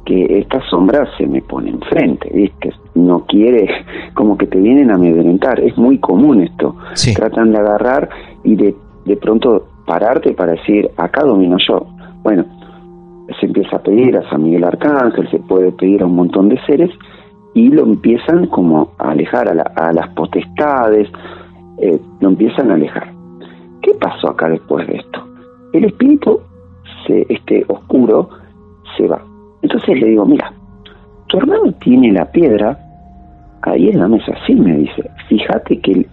[0.08, 2.72] que esta sombra se me pone enfrente, ¿viste?
[2.94, 3.68] No quiere,
[4.14, 6.74] como que te vienen a amedrentar, es muy común esto.
[6.94, 7.14] Sí.
[7.14, 8.08] Tratan de agarrar
[8.42, 11.86] y de, de pronto pararte para decir, acá domino yo.
[12.22, 12.44] Bueno,
[13.38, 16.58] se empieza a pedir a San Miguel Arcángel, se puede pedir a un montón de
[16.64, 16.90] seres
[17.54, 21.08] y lo empiezan como a alejar a, la- a las potestades,
[21.82, 23.12] eh, lo empiezan a alejar.
[23.82, 25.20] ¿Qué pasó acá después de esto?
[25.74, 26.40] El espíritu,
[27.06, 28.30] se, este oscuro,
[28.96, 29.20] se va.
[29.62, 30.52] Entonces le digo, mira,
[31.26, 32.78] tu hermano tiene la piedra
[33.62, 34.32] ahí en la mesa.
[34.46, 36.06] Sí, me dice, fíjate que el,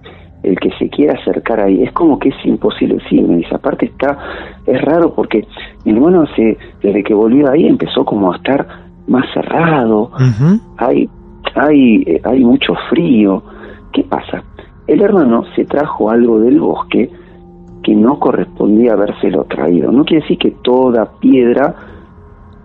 [0.45, 1.83] el que se quiera acercar ahí.
[1.83, 2.97] Es como que es imposible.
[3.09, 4.17] Sí, me dice, aparte está,
[4.65, 5.45] es raro porque
[5.83, 8.67] mi hermano hace, desde que volvió ahí empezó como a estar
[9.07, 10.11] más cerrado,
[10.77, 11.09] hay,
[11.55, 13.43] hay, eh, hay mucho frío.
[13.91, 14.43] ¿Qué pasa?
[14.87, 17.09] El hermano se trajo algo del bosque
[17.81, 19.91] que no correspondía habérselo traído.
[19.91, 21.75] No quiere decir que toda piedra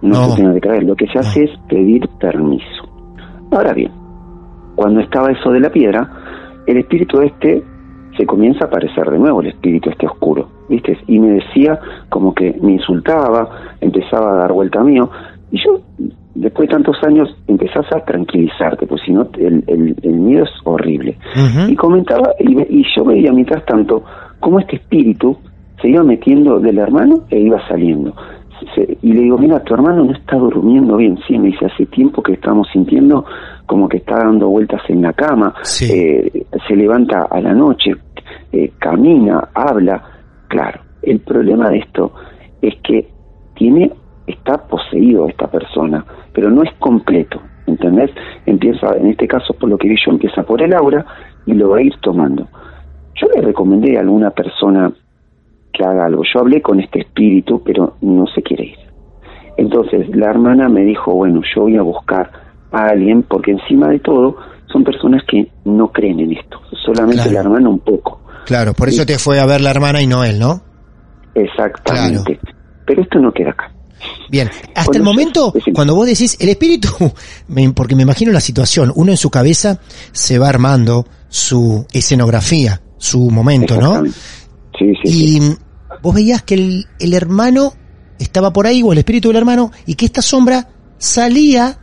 [0.03, 0.85] no, se tenga que traer.
[0.85, 2.89] Lo que se hace es pedir permiso.
[3.51, 3.91] Ahora bien,
[4.77, 6.09] cuando estaba eso de la piedra,
[6.67, 7.63] el espíritu este
[8.17, 10.99] se comienza a aparecer de nuevo, el espíritu este oscuro, ¿viste?
[11.07, 13.49] Y me decía como que me insultaba,
[13.81, 15.11] empezaba a dar vuelta a mío,
[15.51, 15.81] y yo
[16.35, 21.19] después de tantos años empezás a tranquilizarte, pues si no el, el, miedo es horrible.
[21.69, 24.03] Y comentaba, y, yo veía mientras tanto
[24.39, 25.37] cómo este espíritu
[25.81, 28.15] se iba metiendo del hermano e iba saliendo.
[29.03, 31.19] Y le digo, mira, tu hermano no está durmiendo bien.
[31.27, 33.25] Sí, me dice, hace tiempo que estamos sintiendo
[33.67, 37.93] como que está dando vueltas en la cama, eh, se levanta a la noche,
[38.53, 40.03] eh, camina, habla.
[40.49, 42.13] Claro, el problema de esto
[42.61, 43.09] es que
[43.55, 43.93] tiene
[44.27, 48.11] está poseído esta persona, pero no es completo, ¿entendés?
[48.47, 51.05] Empieza, en este caso, por lo que vi yo, empieza por el aura
[51.47, 52.49] y lo va a ir tomando.
[53.15, 54.93] Yo le recomendé a alguna persona
[55.73, 56.23] que haga algo.
[56.33, 58.79] Yo hablé con este espíritu, pero no se quiere ir.
[59.57, 62.31] Entonces la hermana me dijo, bueno, yo voy a buscar
[62.73, 64.37] a alguien, porque encima de todo
[64.73, 68.21] son personas que no creen en esto, solamente la hermana un poco.
[68.47, 70.63] Claro, por eso te fue a ver la hermana y no él, ¿no?
[71.35, 72.39] Exactamente.
[72.87, 73.71] Pero esto no queda acá.
[74.31, 76.89] Bien, hasta el momento, cuando vos decís el espíritu,
[77.75, 79.81] porque me imagino la situación, uno en su cabeza
[80.13, 84.03] se va armando su escenografía, su momento, ¿no?
[84.81, 85.37] Sí, sí.
[85.37, 85.41] Y
[86.03, 87.73] vos veías que el, el hermano
[88.19, 90.67] estaba por ahí, o el espíritu del hermano, y que esta sombra
[90.99, 91.79] salía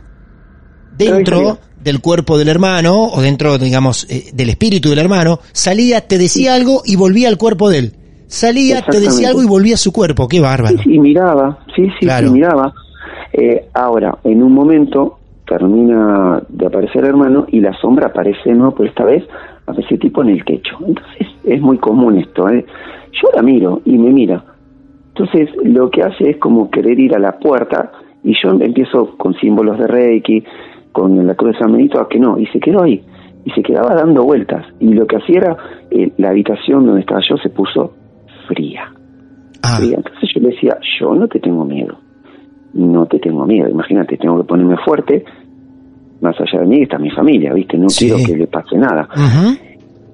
[0.96, 6.18] dentro del cuerpo del hermano, o dentro, digamos, eh, del espíritu del hermano, salía, te
[6.18, 7.94] decía algo y volvía al cuerpo de él
[8.28, 10.76] salía, te decía algo y volvía a su cuerpo, qué bárbaro.
[10.78, 12.72] Sí miraba, sí, sí, miraba.
[13.32, 18.72] Eh, ahora, en un momento termina de aparecer el hermano y la sombra aparece no,
[18.72, 19.24] pero esta vez
[19.68, 20.78] aparece tipo en el techo.
[20.86, 22.48] Entonces es muy común esto.
[22.48, 22.64] ¿eh?
[23.12, 24.42] Yo la miro y me mira.
[25.08, 29.34] Entonces lo que hace es como querer ir a la puerta y yo empiezo con
[29.34, 30.44] símbolos de Reiki,
[30.92, 33.02] con la cruz de San Benito, a que no, y se quedó ahí.
[33.44, 34.66] Y se quedaba dando vueltas.
[34.80, 35.56] Y lo que hacía era,
[35.90, 37.94] eh, la habitación donde estaba yo se puso
[38.48, 38.92] fría.
[39.62, 39.78] Ah.
[39.82, 41.98] Entonces yo le decía, yo no te tengo miedo.
[42.74, 43.68] No te tengo miedo.
[43.68, 45.24] Imagínate, tengo que ponerme fuerte.
[46.20, 47.78] Más allá de mí está mi familia, ¿viste?
[47.78, 49.08] No quiero que le pase nada.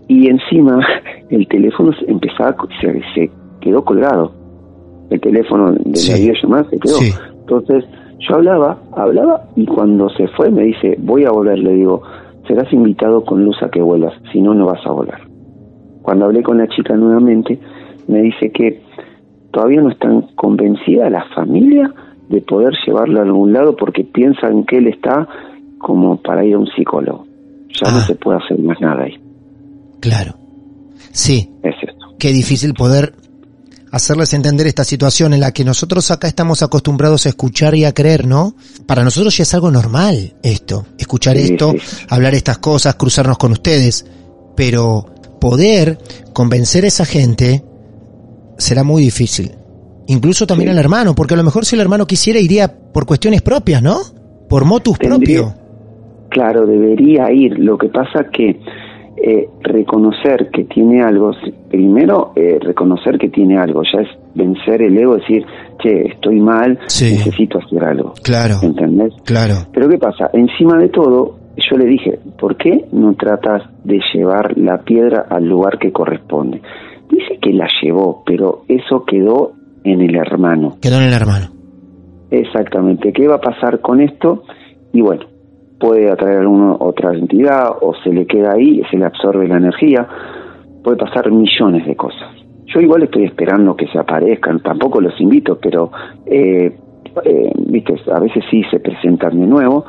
[0.09, 0.81] Y encima
[1.31, 4.33] el teléfono empezaba, se, se quedó colgado.
[5.11, 6.99] El teléfono de la videollamada se quedó.
[7.41, 7.85] Entonces
[8.27, 12.03] yo hablaba, hablaba y cuando se fue me dice, voy a volver, le digo,
[12.47, 15.21] serás invitado con luz a que vuelas, si no, no vas a volar.
[16.03, 17.59] Cuando hablé con la chica nuevamente,
[18.09, 18.83] me dice que
[19.51, 21.93] todavía no están convencida la familia
[22.29, 25.29] de poder llevarlo a algún lado porque piensan que él está
[25.85, 27.27] como para ir a un psicólogo.
[27.81, 28.05] Ya no ah.
[28.07, 29.21] se puede hacer más nada ahí.
[30.01, 30.35] Claro.
[31.13, 31.51] Sí.
[31.63, 32.07] Es esto.
[32.19, 33.15] Qué difícil poder
[33.91, 37.93] hacerles entender esta situación en la que nosotros acá estamos acostumbrados a escuchar y a
[37.93, 38.57] creer, ¿no?
[38.87, 41.73] Para nosotros ya es algo normal esto, escuchar esto,
[42.09, 44.07] hablar estas cosas, cruzarnos con ustedes,
[44.57, 45.07] pero
[45.41, 45.99] poder
[46.33, 47.65] convencer a esa gente
[48.59, 49.53] será muy difícil.
[50.07, 53.43] Incluso también al hermano, porque a lo mejor si el hermano quisiera iría por cuestiones
[53.43, 54.01] propias, ¿no?
[54.49, 55.55] Por motus propio.
[56.35, 57.61] Claro, debería ir.
[57.61, 58.59] Lo que pasa que
[59.17, 61.31] eh, reconocer que tiene algo,
[61.71, 65.47] primero eh, reconocer que tiene algo, ya es vencer el ego, decir,
[65.81, 68.15] che, estoy mal, necesito hacer algo.
[68.25, 68.57] Claro.
[68.65, 69.13] ¿Entendés?
[69.25, 69.55] Claro.
[69.73, 70.29] Pero ¿qué pasa?
[70.33, 75.45] Encima de todo, yo le dije, ¿por qué no tratas de llevar la piedra al
[75.45, 76.61] lugar que corresponde?
[77.09, 79.53] Dice que la llevó, pero eso quedó
[79.85, 80.79] en el hermano.
[80.83, 81.47] Quedó en el hermano.
[82.33, 83.13] Exactamente.
[83.13, 84.43] ¿Qué va a pasar con esto?
[84.93, 85.27] Y bueno,
[85.79, 90.07] puede atraer alguna otra entidad o se le queda ahí, se le absorbe la energía.
[90.83, 92.31] Puede pasar millones de cosas.
[92.67, 95.91] Yo igual estoy esperando que se aparezcan, tampoco los invito, pero
[96.27, 96.77] eh,
[97.25, 99.85] eh, viste, a veces sí se presentan de nuevo,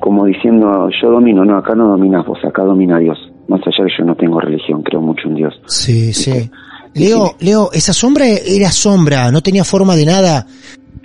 [0.00, 3.90] como diciendo yo domino, no, acá no dominas vos, acá domina Dios más allá de
[3.90, 5.54] que yo no tengo religión, creo mucho en Dios.
[5.66, 6.50] Sí, sí.
[6.94, 10.46] Leo, Leo, esa sombra era sombra, no tenía forma de nada.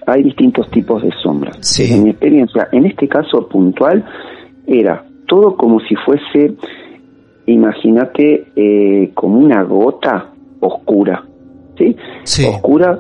[0.10, 1.58] Hay distintos tipos de sombras.
[1.62, 1.92] Sí.
[1.92, 4.04] En mi experiencia, en este caso puntual,
[4.68, 6.56] era todo como si fuese,
[7.46, 11.24] imagínate, eh, como una gota oscura,
[11.78, 11.96] ¿sí?
[12.24, 12.46] Sí.
[12.46, 13.00] Oscura,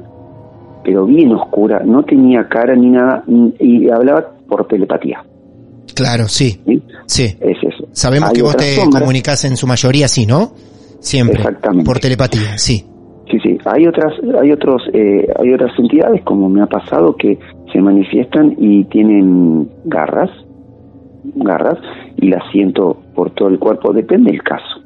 [0.83, 3.23] pero bien oscura, no tenía cara ni nada,
[3.59, 5.23] y hablaba por telepatía.
[5.95, 6.61] Claro, sí.
[6.65, 6.83] Sí.
[7.05, 7.23] sí.
[7.39, 7.87] Es eso.
[7.91, 10.53] Sabemos que vos te comunicás en su mayoría así, ¿no?
[10.99, 11.41] siempre.
[11.41, 11.85] Exactamente.
[11.85, 12.85] Por telepatía, sí.
[13.29, 13.57] Sí, sí.
[13.65, 17.37] Hay otras, hay otros, eh, hay otras entidades, como me ha pasado, que
[17.71, 20.31] se manifiestan y tienen garras,
[21.35, 21.77] garras,
[22.17, 23.93] y las siento por todo el cuerpo.
[23.93, 24.81] Depende del caso.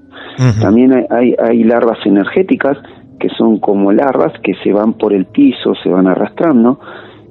[0.59, 2.77] También hay, hay, hay larvas energéticas
[3.19, 6.79] que son como larvas que se van por el piso, se van arrastrando,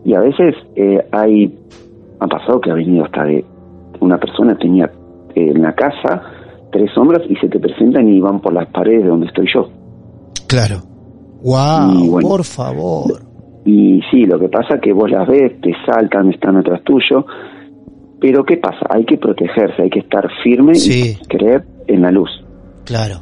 [0.04, 1.54] y a veces eh, hay,
[2.20, 3.44] ha pasado que ha venido hasta de
[4.00, 4.90] una persona tenía
[5.34, 6.22] eh, en la casa
[6.72, 9.68] tres sombras y se te presentan y van por las paredes de donde estoy yo.
[10.48, 10.91] Claro.
[11.42, 13.20] Wow, bueno, por favor.
[13.64, 17.24] Y sí, lo que pasa es que vos las ves, te saltan, están atrás tuyo.
[18.20, 18.86] Pero ¿qué pasa?
[18.90, 21.16] Hay que protegerse, hay que estar firme Sí.
[21.20, 22.30] y creer en la luz.
[22.84, 23.16] Claro.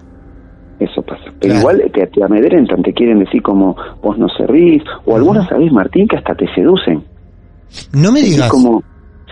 [0.78, 1.24] Eso pasa.
[1.40, 1.59] Pero Claro.
[1.61, 4.83] igual te, te amedrentan, te quieren decir como vos no servís.
[5.06, 7.02] O algunas, ¿sabés, Martín, que hasta te seducen?
[7.92, 8.48] No me digas.
[8.50, 8.83] como,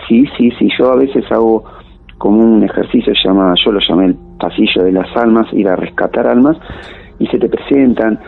[0.09, 1.65] sí, sí, sí, yo a veces hago
[2.19, 5.77] como un ejercicio, se llama, yo lo llamé el pasillo de las almas, ir a
[5.77, 6.57] rescatar almas,
[7.19, 8.19] y se te presentan,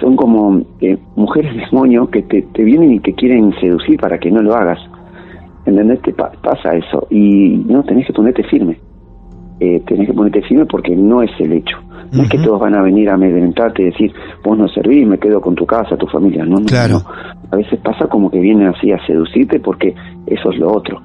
[0.00, 4.30] son como eh, mujeres demonio que te, te vienen y te quieren seducir para que
[4.30, 4.78] no lo hagas.
[5.66, 6.00] ¿Entendés?
[6.02, 8.78] Te pa- pasa eso, y no, tenés que ponerte firme.
[9.60, 11.76] Eh, tenés que ponerte firme porque no es el hecho.
[12.12, 14.12] No es que todos van a venir a amedrentarte y decir,
[14.44, 16.44] vos no servís, me quedo con tu casa, tu familia.
[16.44, 16.94] No, no, Claro.
[16.94, 17.04] no.
[17.52, 19.94] A veces pasa como que vienen así a seducirte porque
[20.26, 21.00] eso es lo otro.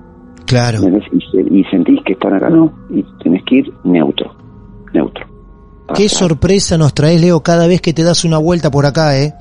[0.48, 0.78] Claro.
[1.52, 2.72] y sentís que están acá, no.
[2.90, 4.32] Y tenés que ir neutro.
[4.94, 5.26] Neutro.
[5.94, 9.34] Qué sorpresa nos traes, Leo, cada vez que te das una vuelta por acá, ¿eh?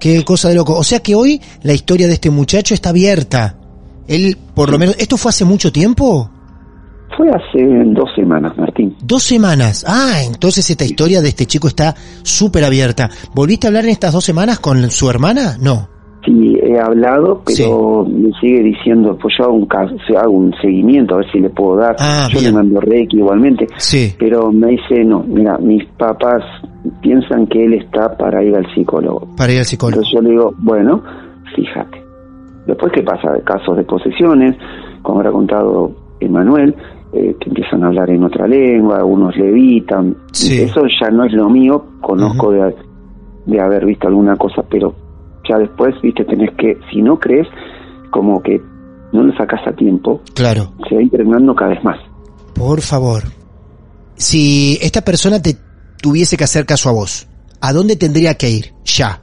[0.00, 0.76] Qué cosa de loco.
[0.76, 3.56] O sea que hoy la historia de este muchacho está abierta.
[4.06, 6.30] Él, por lo menos, ¿esto fue hace mucho tiempo?
[7.16, 8.96] Fue hace dos semanas, Martín.
[9.00, 9.84] Dos semanas.
[9.86, 13.08] Ah, entonces esta historia de este chico está súper abierta.
[13.34, 15.56] ¿Volviste a hablar en estas dos semanas con su hermana?
[15.60, 15.93] No.
[16.24, 21.14] Sí, he hablado, pero me sigue diciendo, pues yo hago un, caso, hago un seguimiento,
[21.14, 21.96] a ver si le puedo dar.
[21.98, 22.52] Ah, yo bien.
[22.52, 23.66] le mando Reiki igualmente.
[23.76, 24.14] Sí.
[24.18, 26.42] Pero me dice, no, mira, mis papás
[27.02, 29.28] piensan que él está para ir al psicólogo.
[29.36, 30.00] Para ir al psicólogo.
[30.00, 31.02] Entonces yo le digo, bueno,
[31.54, 32.02] fíjate.
[32.66, 33.28] Después, ¿qué pasa?
[33.44, 34.56] Casos de posesiones,
[35.02, 36.74] como habrá contado Emanuel,
[37.12, 40.16] eh, que empiezan a hablar en otra lengua, unos levitan.
[40.32, 40.62] Sí.
[40.62, 42.74] Eso ya no es lo mío, conozco de,
[43.44, 45.03] de haber visto alguna cosa, pero
[45.48, 47.46] ya después, viste, tenés que, si no crees,
[48.10, 48.60] como que
[49.12, 50.72] no lo sacas a tiempo, Claro.
[50.88, 51.98] se va impregnando cada vez más.
[52.54, 53.22] Por favor.
[54.16, 55.56] Si esta persona te
[56.00, 57.26] tuviese que hacer caso a vos,
[57.60, 58.66] ¿a dónde tendría que ir?
[58.84, 59.20] Ya.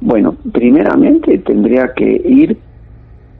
[0.00, 2.58] Bueno, primeramente tendría que ir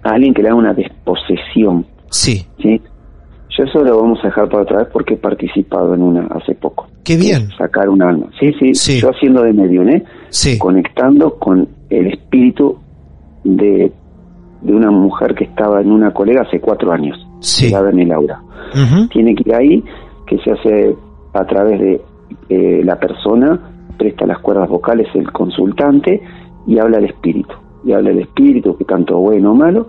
[0.03, 1.87] a alguien que le haga una desposesión.
[2.11, 2.47] Sí.
[2.63, 2.81] ¿sí?
[3.57, 6.55] Yo eso lo vamos a dejar para otra vez porque he participado en una hace
[6.55, 6.87] poco.
[7.05, 7.51] Qué bien.
[7.59, 8.27] Sacar un alma.
[8.41, 9.01] Sí, sí, Sí.
[9.01, 10.05] yo haciendo de medium, ¿eh?
[10.31, 10.59] Sí.
[10.59, 12.77] Conectando con el espíritu
[13.45, 13.93] de,
[14.63, 17.17] de una mujer que estaba en una colega hace cuatro años.
[17.41, 17.67] Sí.
[17.67, 18.41] Pegada en el aura.
[19.11, 19.85] Tiene que ir ahí,
[20.27, 20.95] que se hace
[21.35, 22.01] a través de
[22.49, 23.61] eh, la persona,
[23.97, 26.21] presta las cuerdas vocales el consultante
[26.67, 27.55] y habla el espíritu.
[27.85, 29.87] Y habla el espíritu, que tanto bueno o malo,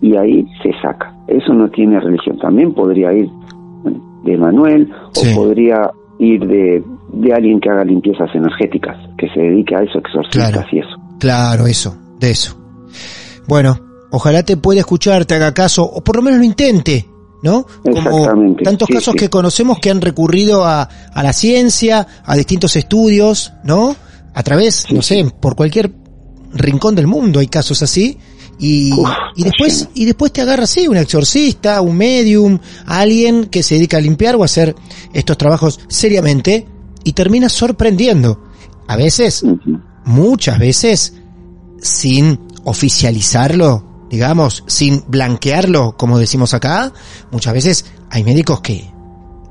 [0.00, 1.14] y ahí se saca.
[1.28, 2.36] Eso no tiene religión.
[2.40, 3.30] También podría ir
[4.24, 5.32] de Manuel Sí.
[5.32, 9.98] o podría ir de, de alguien que haga limpiezas energéticas, que se dedique a eso,
[9.98, 10.68] exorcistas Claro.
[10.72, 10.99] y eso.
[11.20, 12.58] Claro, eso, de eso.
[13.46, 13.78] Bueno,
[14.10, 17.08] ojalá te pueda escuchar, te haga caso, o por lo menos lo intente,
[17.42, 17.66] ¿no?
[17.82, 19.18] Como Exactamente, tantos sí, casos sí.
[19.18, 23.94] que conocemos que han recurrido a, a la ciencia, a distintos estudios, ¿no?
[24.34, 25.92] A través, no sé, por cualquier
[26.52, 28.18] rincón del mundo hay casos así.
[28.58, 33.62] Y, Uf, y después, y después te agarra así un exorcista, un medium, alguien que
[33.62, 34.74] se dedica a limpiar o a hacer
[35.14, 36.66] estos trabajos seriamente
[37.04, 38.42] y termina sorprendiendo.
[38.86, 39.44] A veces.
[40.04, 41.14] Muchas veces
[41.80, 46.92] sin oficializarlo, digamos, sin blanquearlo, como decimos acá,
[47.30, 48.90] muchas veces hay médicos que,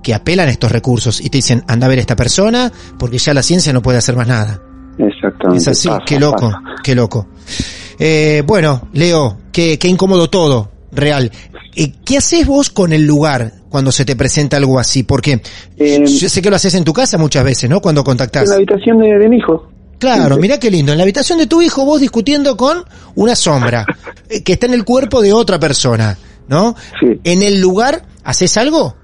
[0.04, 3.18] que apelan a estos recursos y te dicen, anda a ver a esta persona porque
[3.18, 4.62] ya la ciencia no puede hacer más nada.
[4.98, 5.62] Exactamente.
[5.62, 6.62] Es así, pasa, qué loco, pasa.
[6.84, 7.28] qué loco.
[7.98, 11.32] Eh, bueno, Leo, qué, qué incómodo todo, real.
[11.76, 15.04] Eh, ¿Qué haces vos con el lugar cuando se te presenta algo así?
[15.04, 15.42] Porque
[15.78, 17.80] Eh, yo sé que lo haces en tu casa muchas veces, ¿no?
[17.80, 18.50] Cuando En contactás.
[18.50, 19.70] la habitación de, de mi hijo.
[20.00, 20.92] Claro, mirá qué lindo.
[20.94, 22.78] En la habitación de tu hijo vos discutiendo con
[23.16, 23.86] una sombra
[24.30, 26.76] eh, que está en el cuerpo de otra persona, ¿no?
[27.00, 27.20] Sí.
[27.24, 28.96] En el lugar, ¿haces algo?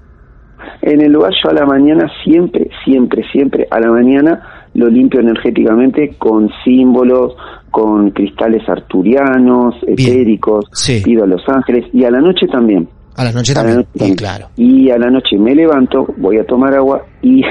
[0.82, 5.20] En el lugar yo a la mañana siempre, siempre, siempre a la mañana lo limpio
[5.20, 7.34] energéticamente con símbolos,
[7.70, 11.02] con cristales arturianos, etéricos, Sí.
[11.04, 12.88] pido a los ángeles y a la noche también.
[13.16, 13.76] A la noche A la también.
[13.78, 14.16] noche también.
[14.16, 14.48] claro.
[14.56, 17.42] Y a la noche me levanto, voy a tomar agua y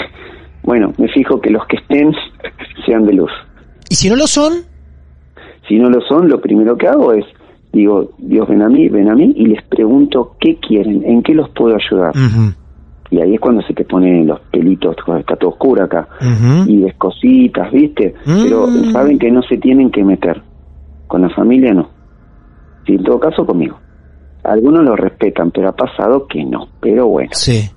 [0.66, 2.12] bueno, me fijo que los que estén
[2.86, 3.32] sean de luz.
[3.90, 4.54] ¿Y si no lo son?
[5.68, 7.26] Si no lo son, lo primero que hago es,
[7.72, 11.34] digo, Dios ven a mí, ven a mí y les pregunto qué quieren, en qué
[11.34, 12.14] los puedo ayudar.
[13.12, 16.08] Y ahí es cuando se te ponen los pelitos, está todo oscuro acá.
[16.68, 18.14] Y ves cositas, ¿viste?
[18.26, 18.92] Pero Mm.
[18.92, 20.42] saben que no se tienen que meter.
[21.08, 21.88] Con la familia no.
[22.86, 23.78] Sí, en todo caso conmigo.
[24.44, 26.68] Algunos lo respetan, pero ha pasado que no.
[26.80, 27.30] Pero bueno.
[27.34, 27.70] Sí.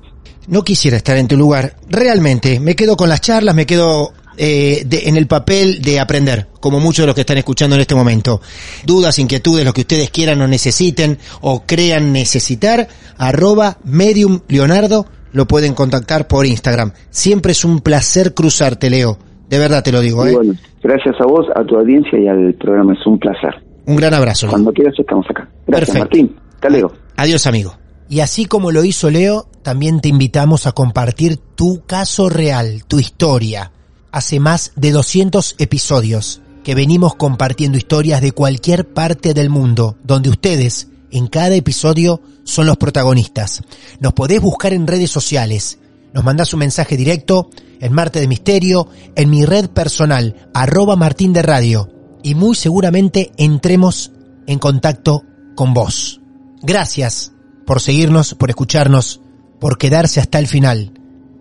[0.49, 1.75] No quisiera estar en tu lugar.
[1.89, 6.47] Realmente, me quedo con las charlas, me quedo eh, de- en el papel de aprender,
[6.61, 8.41] como muchos de los que están escuchando en este momento.
[8.87, 12.87] Dudas, inquietudes, lo que ustedes quieran o necesiten o crean necesitar,
[13.17, 16.93] arroba medium leonardo, lo pueden contactar por Instagram.
[17.11, 19.19] Siempre es un placer cruzarte, Leo.
[19.51, 20.33] De verdad te lo digo, ¿eh?
[20.35, 22.93] bueno, gracias a vos, a tu audiencia y al programa.
[22.95, 23.55] Es un placer.
[23.87, 24.47] Un gran abrazo.
[24.47, 24.53] Leo.
[24.53, 25.49] Cuando quieras estamos acá.
[25.67, 25.99] Gracias, Perfecto.
[25.99, 26.37] Martín.
[26.55, 26.93] Hasta luego.
[27.17, 27.77] Adiós, amigo.
[28.09, 32.99] Y así como lo hizo Leo, también te invitamos a compartir tu caso real, tu
[32.99, 33.73] historia.
[34.11, 40.31] Hace más de 200 episodios que venimos compartiendo historias de cualquier parte del mundo, donde
[40.31, 43.63] ustedes, en cada episodio, son los protagonistas.
[44.01, 45.79] Nos podés buscar en redes sociales.
[46.15, 47.51] Nos mandás un mensaje directo
[47.81, 51.91] en Marte de Misterio, en mi red personal, arroba Martín de Radio.
[52.23, 54.13] Y muy seguramente entremos
[54.47, 56.21] en contacto con vos.
[56.63, 57.33] Gracias
[57.69, 59.21] por seguirnos, por escucharnos,
[59.61, 60.95] por quedarse hasta el final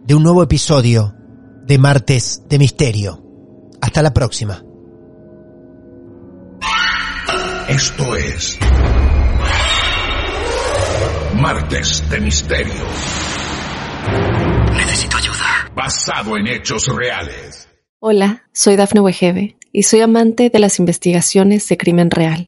[0.03, 1.15] de un nuevo episodio
[1.65, 3.23] de Martes de Misterio.
[3.79, 4.61] Hasta la próxima.
[7.69, 8.59] Esto es
[11.35, 12.83] Martes de Misterio.
[14.75, 15.71] Necesito ayuda.
[15.73, 17.69] Basado en hechos reales.
[17.99, 22.47] Hola, soy Dafne Wegebe y soy amante de las investigaciones de crimen real.